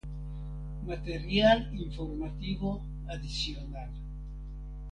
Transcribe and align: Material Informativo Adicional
Material 0.83 1.69
Informativo 1.75 2.81
Adicional 3.07 3.91